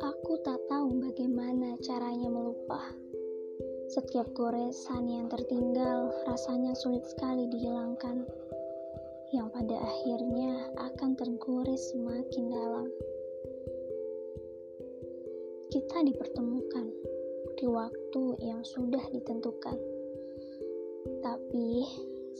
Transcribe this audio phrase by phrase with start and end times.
[0.00, 2.80] Aku tak tahu bagaimana caranya melupa.
[3.92, 8.24] Setiap goresan yang tertinggal rasanya sulit sekali dihilangkan,
[9.36, 12.88] yang pada akhirnya akan tergores semakin dalam.
[15.68, 16.88] Kita dipertemukan
[17.60, 19.76] di waktu yang sudah ditentukan,
[21.20, 21.84] tapi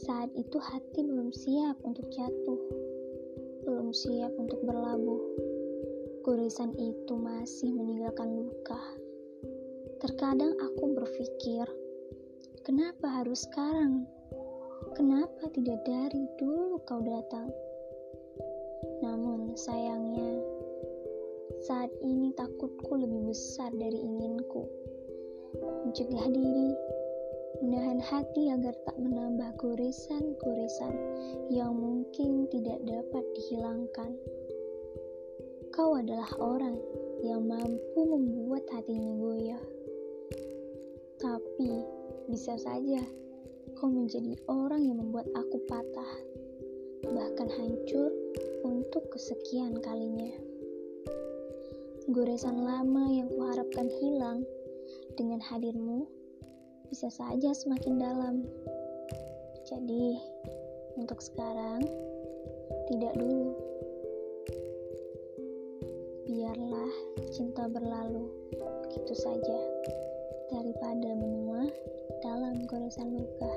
[0.01, 2.61] saat itu hati belum siap untuk jatuh,
[3.69, 5.21] belum siap untuk berlabuh.
[6.25, 8.81] Goresan itu masih meninggalkan luka.
[10.01, 11.65] Terkadang aku berpikir,
[12.65, 14.09] kenapa harus sekarang?
[14.97, 17.53] Kenapa tidak dari dulu kau datang?
[19.05, 20.41] Namun sayangnya,
[21.61, 24.65] saat ini takutku lebih besar dari inginku.
[25.85, 26.73] Mencegah diri,
[27.59, 30.95] menahan hati agar tak menambah goresan-goresan
[31.51, 34.15] yang mungkin tidak dapat dihilangkan.
[35.75, 36.79] Kau adalah orang
[37.19, 39.63] yang mampu membuat hatinya goyah.
[41.19, 41.83] Tapi
[42.31, 43.03] bisa saja
[43.75, 46.11] kau menjadi orang yang membuat aku patah,
[47.11, 48.09] bahkan hancur
[48.63, 50.33] untuk kesekian kalinya.
[52.09, 54.43] Goresan lama yang kuharapkan hilang
[55.15, 56.20] dengan hadirmu
[56.91, 58.35] bisa saja semakin dalam.
[59.63, 60.19] Jadi,
[60.99, 61.79] untuk sekarang,
[62.91, 63.55] tidak dulu.
[66.27, 66.91] Biarlah
[67.31, 68.27] cinta berlalu
[68.59, 69.59] begitu saja
[70.51, 71.71] daripada menua
[72.19, 73.53] dalam goresan luka.